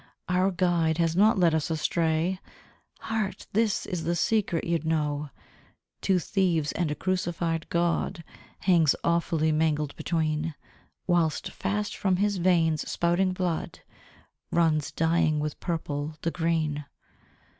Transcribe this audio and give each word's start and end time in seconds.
Our 0.27 0.49
Guide 0.49 0.97
has 0.97 1.15
not 1.15 1.37
led 1.37 1.53
us 1.53 1.69
astray; 1.69 2.39
Heart! 3.01 3.45
this 3.53 3.85
is 3.85 4.03
the 4.03 4.15
secret 4.15 4.63
you'd 4.63 4.83
know 4.83 5.29
Two 6.01 6.17
thieves, 6.17 6.71
and 6.71 6.89
a 6.89 6.95
crucified 6.95 7.69
God 7.69 8.23
Hangs 8.61 8.95
awfully 9.03 9.51
mangled 9.51 9.95
between! 9.95 10.55
Whilst 11.05 11.51
fast 11.51 11.95
from 11.95 12.15
His 12.15 12.37
veins 12.37 12.81
spouting 12.89 13.31
blood 13.31 13.81
Runs, 14.51 14.91
dyeing 14.91 15.39
with 15.39 15.59
purple 15.59 16.17
the 16.23 16.31
green! 16.31 16.85